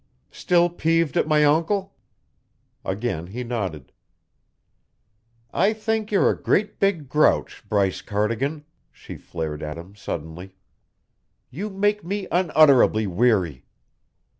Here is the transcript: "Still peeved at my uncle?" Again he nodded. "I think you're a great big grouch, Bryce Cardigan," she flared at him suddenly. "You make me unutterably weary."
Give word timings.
"Still 0.31 0.67
peeved 0.67 1.15
at 1.15 1.27
my 1.27 1.43
uncle?" 1.45 1.93
Again 2.83 3.27
he 3.27 3.43
nodded. 3.43 3.91
"I 5.53 5.73
think 5.73 6.11
you're 6.11 6.31
a 6.31 6.41
great 6.41 6.79
big 6.79 7.07
grouch, 7.07 7.63
Bryce 7.69 8.01
Cardigan," 8.01 8.65
she 8.91 9.15
flared 9.15 9.61
at 9.61 9.77
him 9.77 9.95
suddenly. 9.95 10.55
"You 11.51 11.69
make 11.69 12.03
me 12.03 12.27
unutterably 12.31 13.05
weary." 13.05 13.63